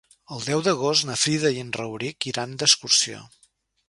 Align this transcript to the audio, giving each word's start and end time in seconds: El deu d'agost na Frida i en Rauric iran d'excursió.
El 0.35 0.39
deu 0.45 0.61
d'agost 0.67 1.05
na 1.09 1.17
Frida 1.23 1.51
i 1.57 1.61
en 1.63 1.69
Rauric 1.75 2.27
iran 2.31 2.57
d'excursió. 2.65 3.21